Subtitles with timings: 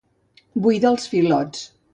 [0.63, 1.65] Buidar els filots.